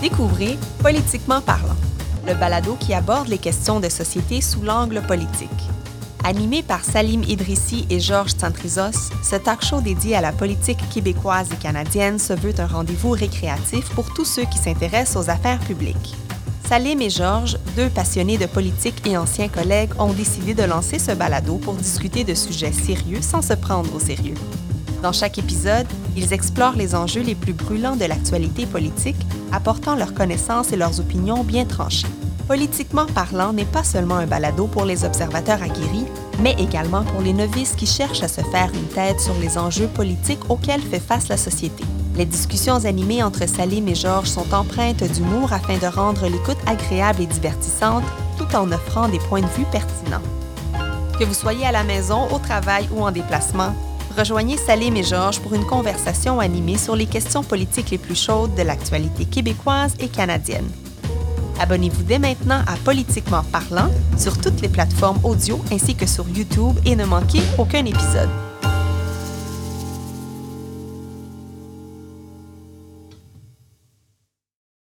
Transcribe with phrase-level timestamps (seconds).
[0.00, 1.74] Découvrez Politiquement parlant,
[2.24, 5.50] le balado qui aborde les questions de société sous l'angle politique.
[6.22, 11.48] Animé par Salim Idrissi et Georges Santrizos, ce talk show dédié à la politique québécoise
[11.52, 16.14] et canadienne se veut un rendez-vous récréatif pour tous ceux qui s'intéressent aux affaires publiques.
[16.68, 21.10] Salim et Georges, deux passionnés de politique et anciens collègues, ont décidé de lancer ce
[21.10, 24.34] balado pour discuter de sujets sérieux sans se prendre au sérieux.
[25.02, 25.86] Dans chaque épisode,
[26.16, 29.16] ils explorent les enjeux les plus brûlants de l'actualité politique,
[29.52, 32.08] apportant leurs connaissances et leurs opinions bien tranchées.
[32.48, 36.06] Politiquement parlant n'est pas seulement un balado pour les observateurs aguerris,
[36.40, 39.88] mais également pour les novices qui cherchent à se faire une tête sur les enjeux
[39.88, 41.84] politiques auxquels fait face la société.
[42.16, 47.22] Les discussions animées entre Salim et Georges sont empreintes d'humour afin de rendre l'écoute agréable
[47.22, 48.04] et divertissante,
[48.36, 50.22] tout en offrant des points de vue pertinents.
[51.20, 53.74] Que vous soyez à la maison, au travail ou en déplacement,
[54.16, 58.54] rejoignez Salim et Georges pour une conversation animée sur les questions politiques les plus chaudes
[58.54, 60.68] de l'actualité québécoise et canadienne.
[61.60, 66.76] Abonnez-vous dès maintenant à Politiquement Parlant sur toutes les plateformes audio ainsi que sur YouTube
[66.86, 68.47] et ne manquez aucun épisode.